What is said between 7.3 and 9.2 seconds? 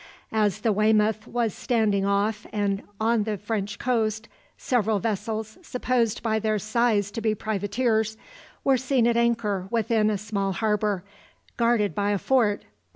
privateers, were seen at